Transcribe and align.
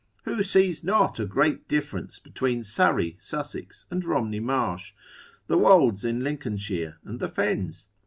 Who 0.23 0.41
sees 0.41 0.83
not 0.83 1.19
a 1.19 1.27
great 1.27 1.67
difference 1.67 2.17
between 2.17 2.63
Surrey, 2.63 3.17
Sussex, 3.19 3.85
and 3.91 4.03
Romney 4.03 4.39
Marsh, 4.39 4.93
the 5.45 5.59
wolds 5.59 6.03
in 6.03 6.21
Lincolnshire 6.23 6.97
and 7.05 7.19
the 7.19 7.27
fens. 7.29 7.87